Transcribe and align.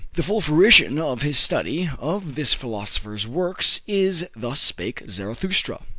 The 0.15 0.23
full 0.23 0.41
fruition 0.41 0.97
of 0.97 1.21
his 1.21 1.37
study 1.37 1.87
of 1.99 2.33
this 2.33 2.55
philosopher's 2.55 3.27
works 3.27 3.81
is 3.85 4.27
"Thus 4.35 4.59
Spake 4.59 5.03
Zarathustra." 5.07 5.77